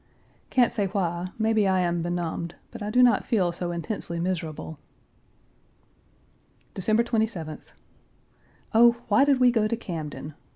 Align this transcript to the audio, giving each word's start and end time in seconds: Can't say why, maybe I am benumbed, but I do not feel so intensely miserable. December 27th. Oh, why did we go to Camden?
Can't 0.49 0.71
say 0.71 0.87
why, 0.87 1.27
maybe 1.37 1.67
I 1.67 1.81
am 1.81 2.01
benumbed, 2.01 2.55
but 2.71 2.81
I 2.81 2.89
do 2.89 3.03
not 3.03 3.23
feel 3.27 3.51
so 3.51 3.71
intensely 3.71 4.19
miserable. 4.19 4.79
December 6.73 7.03
27th. 7.03 7.73
Oh, 8.73 8.93
why 9.09 9.23
did 9.25 9.39
we 9.39 9.51
go 9.51 9.67
to 9.67 9.75
Camden? 9.77 10.33